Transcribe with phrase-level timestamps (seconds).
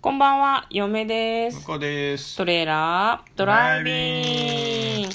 [0.00, 1.58] こんばんは、嫁です。
[1.58, 2.36] 向こうです。
[2.36, 5.14] トレーラードライビング。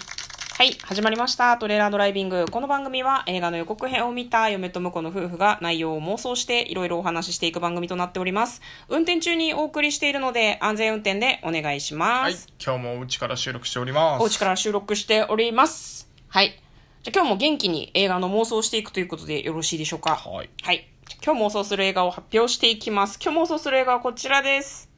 [0.57, 1.57] はい、始まりました。
[1.57, 2.44] トレーラードライビング。
[2.52, 8.61] この番組は映画の予告編を見た嫁と婿の夫婦が内容を妄想していろいろお話ししていく番組となっております。
[8.89, 14.22] 運転中にお送りしているので安全運転でお願いしまはいす。、今日もお家から収録しております。
[14.22, 16.12] お家から収録しております。
[16.27, 16.62] はい。
[17.04, 20.18] じゃあ今日も元気に映画の妄想をしていくということでよろしいでしょうか？
[20.18, 20.50] はい。
[20.62, 20.90] はい。
[21.26, 23.17] 今日妄想する映画を発表していきます。
[23.23, 24.90] 今日妄想する映画はこちらです。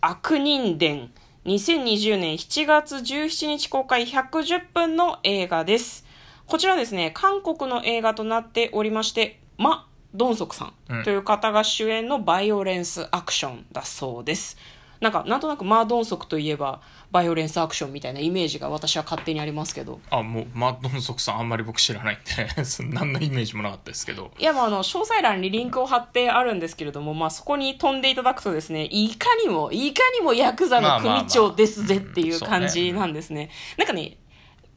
[0.00, 1.10] 悪人伝。
[1.44, 6.06] 2020年7月17日公開110分の映画です。
[6.46, 14.56] こちらですね、韓国の映画となっておりまして、マ・ドンソクさうんんという方が主演のバイオレンスアクションだそうです。
[15.04, 16.80] なんか、なんとなくマ・ドンソクといえば、
[17.12, 22.48] バイオレンスアクションみたいなイメージが私は勝手にありますけど、あ、もう、マッドンソクさんあんまり僕知らない んで、
[22.88, 24.30] 何のイメージもなかったですけど。
[24.38, 33.50] いや、まあ、あの、詳細欄にリンクを貼ってあるんですけれども、まあ、そこに飛んでいただくとですね、いかにも、いかにもヤクザの組長ですぜっていう感じなんですね。
[33.76, 34.16] なんかね、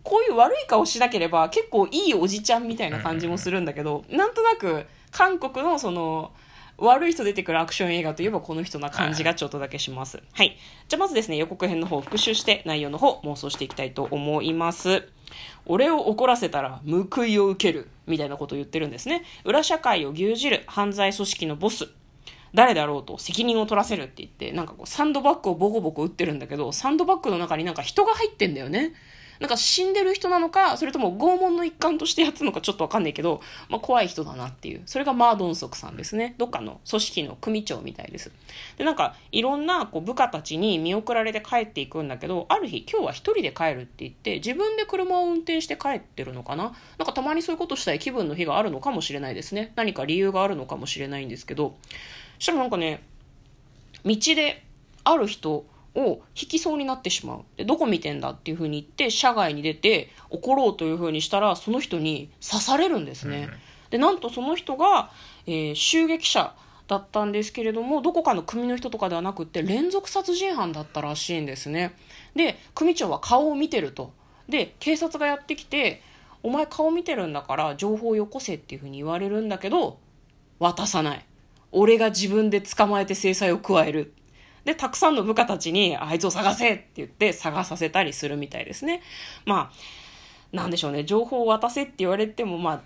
[0.04, 6.32] こういう悪い顔しなければ結構いいおじちゃんみたいな感じもするんだけど、なんとなく韓国のその、
[6.78, 10.22] 悪い人出てくるアクション映画といえばこの人な感じがちょっとだけします。
[10.34, 10.58] はい。
[10.88, 15.08] じゃあまずですね、予告編の方を復習して内容の方妄想していきたいと思います。
[15.66, 19.24] 俺を怒らせたら報いを受けるみたいなことを言ってるんですね。
[19.44, 21.90] 裏社会を牛耳る犯罪組織のボス。
[22.54, 28.94] 誰だろうと責任を取らせるって言って、なんかこうサンドバッグをボコボコ打ってるんだけど、サンドバッグの中になんか人が入ってんだよね。
[29.40, 34.82] なんか死んでる人なのか、それとも拷問の一環としてやったのかちょっとわかんないけど、まあ怖い人だなっていう。
[34.86, 36.36] それがマードンソクさんですね。
[36.38, 38.32] どっかの組織の組長みたいです。
[38.78, 46.74] で、なんかいろんなこう部下たちに見送られて帰っていくんだけど、ある日今日は一人で帰るって言って、自分で車を運転して帰ってるのかな？
[46.98, 49.74] なんかたまにそういうことしたい気分の日があるのかもしれないですね。
[49.76, 51.76] 何か理由があるのかもしれないんですけど、
[52.40, 53.04] そしたらなんかね、
[54.06, 54.64] 道で
[55.04, 55.66] ある人
[55.98, 57.40] を引きそうになってしまう。
[57.58, 63.50] でどこ見てんだっていうふうに言って車外に出て怒ろうというふうにしたらその人に刺されるんですね、
[63.90, 65.12] でなんとその人が、
[65.48, 66.54] えー襲撃者
[66.88, 71.94] だったんですけれどもどこかの組の人とかではなくって連続殺人犯だったらしいんですね。
[72.36, 74.14] で組長は顔を見てると。
[74.48, 76.02] で警察がやってきて
[76.44, 79.98] 「お前顔見てるんだから情報をよこせ」っていうふうに言われるんだけど
[80.60, 81.26] 渡さない。
[81.74, 84.14] 俺が自分で捕まえて制裁を加える
[84.68, 89.02] でたくさんの部下たちにあいつを探せって言って探させたりするみたいですね。
[89.46, 91.06] まあなんでしょうね。
[91.06, 92.84] 情報を渡せって言われてもま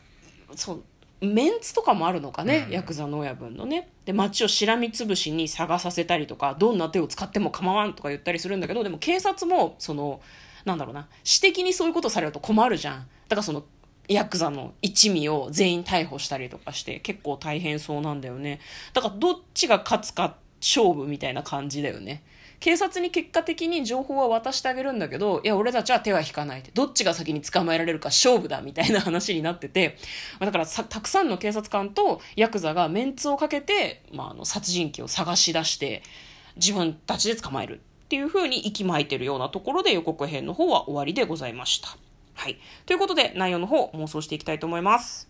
[0.52, 3.90] あそうメンツとかもあるのかね、ヤクザの親分のね。
[4.06, 10.22] で街をしらみつぶしに探させたりとかどんな手を使っても構わんとか言ったりするんだけどでも警察もその
[10.66, 11.08] なんだろうな。
[11.24, 13.08] 私的にそういうことされると困るじゃん。
[13.28, 13.64] だからその
[14.08, 18.60] ヤクザの一味を全員逮捕したりとかして結構大変そうなんだよね。
[18.94, 22.24] だからどっちが勝つか勝負みたいな感じだよね
[22.60, 29.98] 警察に結果的に情報は渡してあげるんだけどいや俺たちは手は引かないってどっちが先に捕まえられるか勝負だみたいな話になってて
[30.40, 36.04] まあだからたくさんの警察官とヤクザがメンツをかけて、まあ、あの殺人鬼を探し出して
[36.56, 41.98] 自分たちで捕まえるっていう風に息巻いてるようなところで予告編の方は終わりでございました。
[42.34, 42.60] はい。
[42.86, 45.28] ということで内容の方妄想していきたいと思います。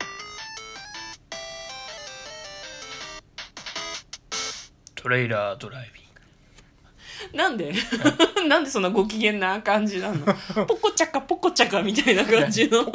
[5.02, 6.04] トレイラードライビン
[7.32, 7.38] グ。
[7.38, 7.74] なんで？
[8.48, 10.26] なんでそんなご機嫌な感じなの？
[10.68, 12.86] ポコチャカポコチャカみたいな感じの。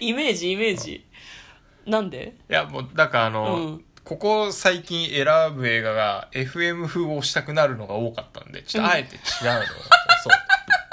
[0.00, 1.04] イメージイメージ。
[1.86, 2.34] なんで？
[2.48, 3.84] や、もう、なんかあの、うん。
[4.04, 9.68] ここ最近選ぶ映画が FM 風をしたくなるのが多かったんで、ちょっとあえて違うのを、そ
[10.30, 10.32] う。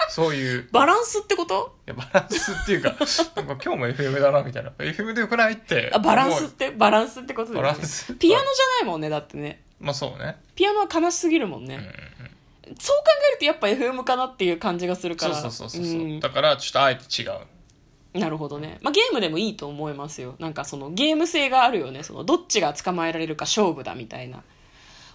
[0.09, 1.77] そういう、いバランスってこと？
[1.85, 4.71] やバランスっていうか、なんか今日も FM だな、みたいな。
[4.71, 5.91] FM でよくないって。
[5.93, 6.71] あバランスって？
[6.71, 7.71] バランスってことだよね。
[7.71, 8.13] バランス。
[8.15, 9.61] ピアノじゃないもんねだってね。
[9.79, 10.37] まあそうね。
[10.55, 11.77] ピアノは悲しすぎるもんね、
[12.79, 15.35] そう考えるとやっぱ FM かなっていう感じがするから。
[15.35, 15.93] そうそうそうそう。
[15.95, 16.19] ん。
[16.19, 17.31] だから、ちょっとあえて違う。
[18.11, 20.35] なるほどね、まあ、ゲームでもいいと思いますよ。
[20.39, 22.01] なんかそのゲーム性があるよね。
[22.01, 24.41] そのどっちが捕まえられるか勝負だみたいな。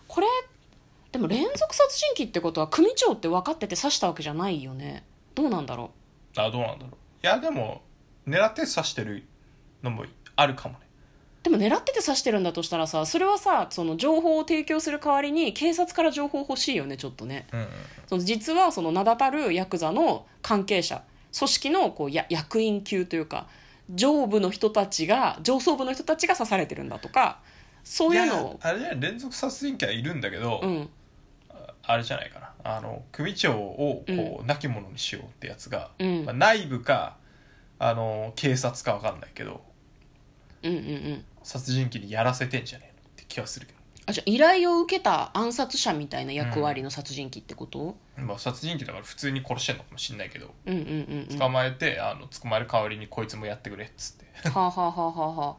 [0.06, 0.29] これ
[1.14, 5.05] でも連続殺人鬼ってことは組長って分かってて刺したわけじゃないよね
[5.37, 5.93] どうなんだろ
[6.37, 6.94] あ、どうなんだろう。
[7.22, 7.82] いや、でも、
[8.26, 9.25] 狙って刺してる
[9.82, 10.81] のもあるかもね。
[11.43, 17.69] うでも狙ってて刺してるんだとしたらさそれはさその情報を提供する代わりに警察から情報欲しいよねちょっとねうんうん。
[18.06, 21.02] その実はその名だたるヤクザの関係者
[21.38, 23.46] 組織のこうや役員級というか
[23.90, 27.40] 上部の人たちが上層部の人たちが刺されてるんだとか
[27.84, 30.88] そういうのをやあれじゃ連続殺人鬼はいるんだけど、うん
[31.86, 32.50] あれじゃないかな。
[32.64, 36.25] あの組長をこう、亡き者にしようってやつが、うん。
[36.25, 37.16] まあ、内部か
[37.78, 39.62] あの警察か分かんないけど
[40.62, 41.25] うんうんうん。
[41.42, 43.78] 殺人鬼にやらせてんじゃねえのって気はするけど。
[44.06, 51.38] あじゃあ依頼を受けた暗殺者みたいな役割の殺人鬼ってこと、まあ、殺人鬼だから普通に殺してんのかもしんないけどうん、うんうんうん。
[51.38, 54.48] 捕まえて、あの捕まえる代わりにこいつもやってくれっつって。
[54.48, 55.56] はあ、はあはあはあは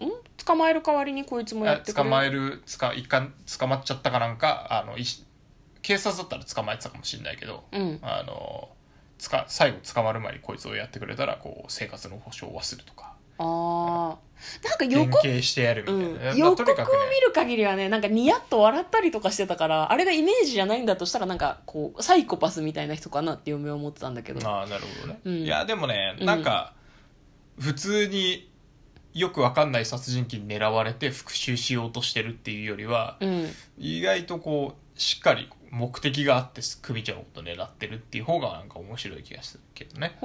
[0.00, 0.08] あ、ん？
[0.44, 3.28] 捕まえる代わりにこいつもやってくれ捕まえる捕一回
[3.58, 5.24] 捕まっちゃったかなんかあのいし
[5.82, 7.98] 警察だったら捕まえてたかもしれないけど、うん。
[8.02, 8.68] あの
[9.18, 13.14] つか最後捕まる前にこいつをやってくれたらこう生活の保障はするとか。
[13.42, 14.18] ああ
[14.68, 16.98] なんか予減告刑してやるみたいな、うん、まあ予告をとにかくね。
[17.10, 24.46] 見る限りはねなんかニヤッと笑ったりとかしてたからあれがイメージじゃないんだとしたらなんかこうサイコパスみたいな人かなって嫁は思ってたんだけど。
[24.46, 25.34] ああなるほどね、うん。
[25.36, 26.26] いやでもねうん。
[26.26, 26.74] なんか
[27.58, 28.50] 普通に
[29.14, 33.48] よくわかんない殺人鬼に狙われて復讐しようとしてるっていうよりは、うん。
[33.78, 40.18] 意外とこうしっかり目的があって組長のこと狙ってるっていう方がなんか面白い気がするけどね。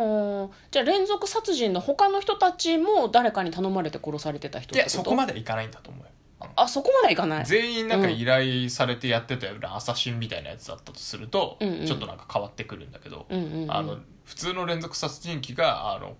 [0.72, 6.10] じゃあ連続殺人の他の人たちも誰かに頼まれて殺されてた人っていやそこまではいかないんだと思うよ。
[6.56, 7.46] あそこまではいかない？
[7.46, 11.86] 全員なんか依頼されてやってたようなアサシンみたいなやつだったとすると、うんうん。
[11.86, 13.72] ちょっとなんか変わってくるんだけど、うんうんうん。
[13.72, 16.16] あの普通の連続殺人鬼があの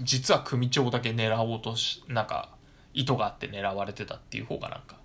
[0.00, 2.50] 実は組長だけ狙おうとしなんか
[2.92, 4.96] 意図があって狙われてたっていう方がなんか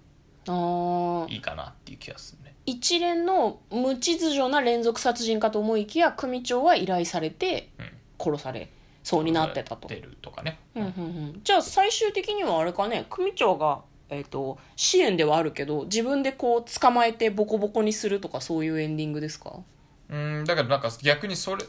[1.31, 2.38] いいかなっていう気がする。
[2.38, 2.38] ね
[2.69, 7.89] 一連の無秩序な連続殺人かと思いきや組長は依頼されてうん。
[8.21, 8.69] 殺され
[9.01, 9.87] そうになってたと。
[9.87, 10.91] 出るとかね、うんうんう
[11.37, 19.61] ん、じゃあ最終的にはあれかね組長が、えー、と支援ではあるけど自分でこう捕まえてボコボコにするとかそういうエンディングですか？
[20.09, 21.63] うんだからなんか逆にそれ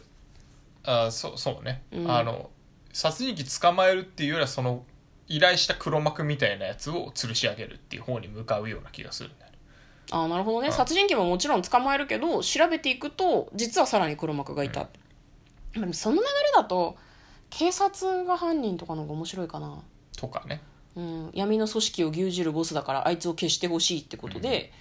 [0.85, 2.11] あそうそうね、うん。
[2.11, 2.50] あの
[2.93, 4.85] 殺人鬼捕まえるっていうよりはその
[5.29, 9.58] 依頼した黒幕みたいなやつを吊るし上げるっていう方に向かうような気がするんだよね
[10.11, 14.89] ああなるほどね、うん殺人鬼ももちろん捕まえるけど調べていくと実はさらに黒幕がいた、
[15.73, 16.97] でもその流れだと
[17.51, 19.83] 警察が犯人とかの方が面白いかな。
[20.17, 20.61] とかね。
[20.97, 24.73] うん、闇の組織を牛耳るボスだからあいつを消してほしいってことで、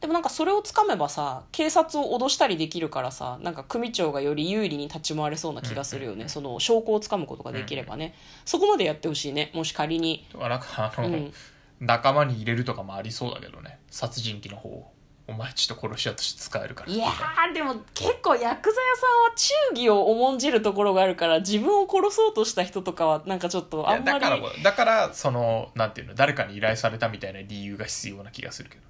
[0.00, 8.14] でもなんかそれをつかめばさ警察を脅したりできるからさなんか組長がより有利に立ち回れそうな気がするよね、その証拠をつかむことができればね、
[8.44, 9.50] そこまでやってほしいね。
[9.54, 10.26] もし仮に。
[10.32, 11.32] とかなんかあの、うん
[11.80, 13.78] 仲間に入れるとかもありそうだけどね。
[13.90, 14.92] 殺人鬼の方を。
[15.30, 16.90] お前ちょっと殺し屋として使えるから。
[16.90, 28.88] いやーでも結構ヤクザ屋さんは忠義を重んじるところがあるから自分を殺そうとした人とかはなんかちょっとあんまりだからだからそのなんていうの誰かに依頼されたみたいな理由が必要な気がするけどね。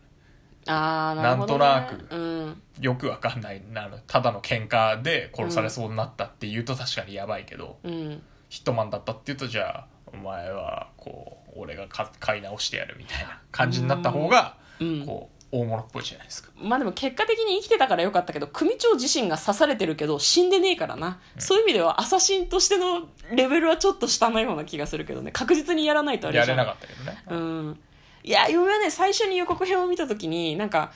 [0.67, 2.15] あーなるほど、ね、なんとなく。
[2.15, 2.63] うん。
[2.81, 3.61] よくわかんない。
[3.73, 8.23] なただの喧嘩で殺されそうになったっていうと確かにやばいけど、うん。
[8.49, 15.07] ヒットマンだったっていうとじゃあお前はこう俺がか買い直してやるみたいな感じになった方が、うん。
[15.07, 16.51] こう大物っぽいじゃないですか。
[16.61, 25.33] まあでも結果的に生きてたからよかったけど組長自身が刺されてるけど死んでねえからな、そういう意味ではアサシンとしてのレベルはちょっと下のような気がするけどね。
[25.33, 26.59] 確実にやらないとあれじゃん。
[26.59, 27.81] やれなかったけどね、うん。
[28.25, 30.93] いや嫁はね最初に予告編を見た時になんか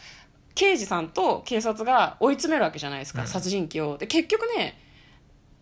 [0.55, 3.29] 刑事さんと警察が追い詰めるわけじゃないですか、うん。
[3.29, 3.97] 殺人鬼を。
[3.97, 4.79] で結局ね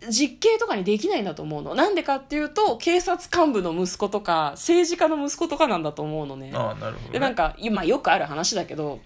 [0.09, 1.75] 実刑とかにできないんだと思うの。
[1.75, 6.51] なんでかっていうと警察幹部の息子とか政治家の息子とかなんだと思うのね。
[6.53, 8.99] ああなるほど、ね、でなんか今よくある話だけど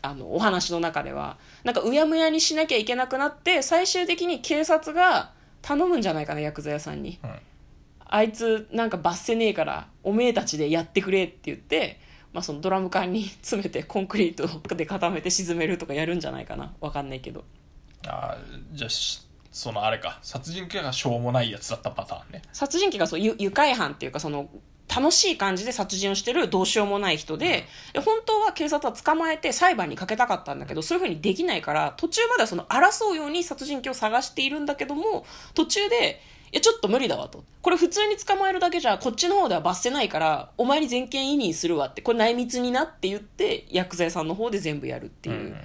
[0.00, 1.36] あのお話の中では。
[1.64, 7.18] なんかうやむやにしなきゃいけなくなって最終的に警察が頼むんじゃないかなヤクザ屋さんに。
[7.22, 7.30] うん
[8.08, 12.00] あいつなんか罰せねえからおめえたちでやってくれって言って、
[12.32, 16.74] まあ、そのドラム缶に 詰めてコンクリートで固めて沈めるとかやるんじゃないかな。
[16.80, 17.44] わかんないけど。
[18.06, 18.38] ああ
[18.72, 19.27] じゃあし
[19.58, 20.20] そのあれか。
[20.22, 22.42] 殺人鬼がしょうもないやつだったパターンね。
[22.52, 24.48] 殺人鬼がそうゆ愉快犯っていうかその
[24.88, 36.20] 楽しい感じで殺人をしてるどうしようもない人でで本当は警察は捕まえて裁判にかけたかったんだけどそういうふうにできないから途中まではその争うように殺人鬼を探しているんだけども途中で
[36.52, 37.44] いやちょっと無理だわと。
[37.60, 45.36] これ普通に捕まえるだけじゃこっちの方では罰せないからお前に全権委任するわってこれ内密になって言って薬剤さんの方で全部やるっていう。
[45.36, 45.56] うん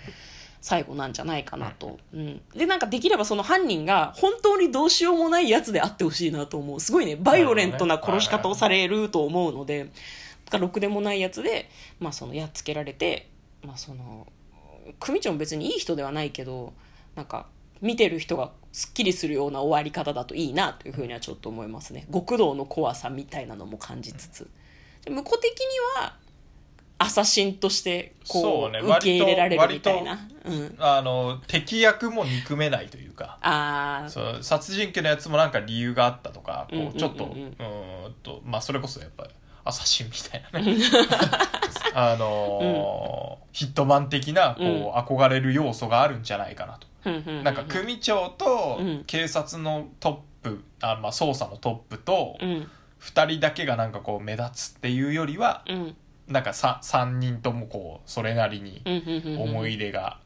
[0.63, 6.79] 最後なんじゃないかなと、うん、でなんかできればその犯人が本当にどうしようもないやつであってほしいなと思う。
[6.79, 9.89] すごいねバイオレントな殺し方をされると思うので
[10.50, 13.27] だろくでもないやつで、まあ、そのやっつけられて、
[13.62, 14.25] まあ、その
[15.01, 16.72] 組長も別にいい人ではないけど
[17.15, 17.48] なんか
[17.82, 22.08] 見てる人がすっきりするような終わり方だといいなというふうにはちょっと思いますね。
[22.13, 24.50] 極道の怖さみたいなのも感じつつ。
[25.03, 25.65] で向こう的に
[26.01, 26.15] は
[27.00, 30.12] アサシンとしてこそううね受け入れられるみたいな。
[30.45, 33.38] 割、うん、あの敵役も憎めないというか。
[33.41, 36.95] ああそう殺人鬼のやつもなんか理由があったとかこうんうんうんうん。
[36.95, 39.29] うちょっとうーんとまあそれこそやっぱり
[39.65, 40.77] アサシンみたいなね。
[41.95, 46.88] あのーヒットマン的なこう憧れる要素があるんじゃないかなと。
[47.09, 49.03] ななんか組長とうん。
[49.05, 52.71] 警察のトップあまあ捜査のトップとうん。
[53.01, 55.95] 2人だけがなんかこう目立つっていうよりはうん
[56.27, 58.82] なんかさ3人ともこうそれなりに
[59.39, 60.20] 思い入れが、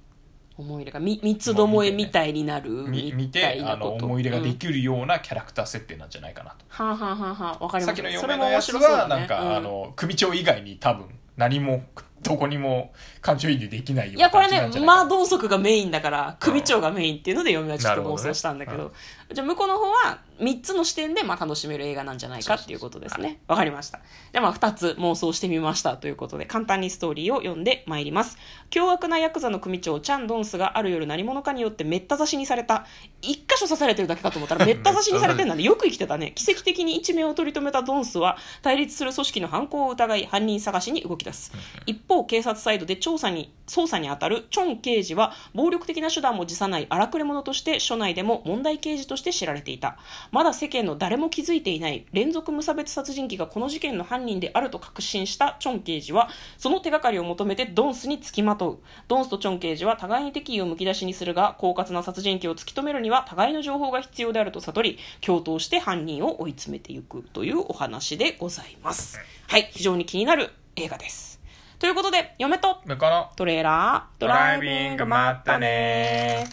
[0.57, 6.65] 思い入れがみ三つどもえみたいになるみ見てあの思い入れがでうんきるようなキャラクター設定なんじゃないかなと。
[6.69, 7.97] はあ、はあはあはあ、わかります。
[7.97, 9.55] さっきのそれも面嫁のやつはなんか、うん。
[9.55, 11.83] あの組長以外に多分何も
[12.27, 12.91] どこにも
[13.21, 18.91] 感情移入できないよういや、これな感じなねんじゃないかなマードンソクがメインだから、首長がメインっていうので嫁はちょっと妄想したんだけど、なる
[19.33, 23.41] じゃあ向こうの方は3つの視点でまあ楽しめる映画なんじゃないかっていうことですね。
[23.47, 23.99] わかりました。
[24.31, 28.37] じゃあまあ2つ妄想してみましたということで、簡単にストーリーを読んでまいります。
[28.69, 32.85] 凶悪なヤクザの組長、チャン・ドンスがある夜何者かによってめった刺しにされた。
[33.21, 36.31] 一箇所刺されてるだけかと思ったらめった刺しにされてるなんでよく生きてたね。
[36.35, 41.51] 奇跡的に一命を取り留めたドンスは対立する組織の犯行を疑い犯人探しに動き出す。
[41.85, 49.97] 一方、警察サイドで調査に、捜査に当たるチョン刑事は暴力的な手段も辞さない荒くれ者として署内でも問題刑事として知られていた。
[50.31, 58.79] まだ世間の誰も気づいていない連続無差別殺人鬼がこの事件の犯人であると確信したチョン刑事はその手がかりを求めてドンスにつきまとう。
[59.09, 69.19] ドンスとチョン刑事は互いに敵意をむき出しにするが狡猾な殺人鬼を突き止めるには互いの情報が必要であると悟り共闘して犯人を追い詰めていくというお話でございます。
[69.47, 71.36] はい、非常に気になる映画です。
[71.79, 76.45] ということで、嫁と向こうのトレーラードライビングまったね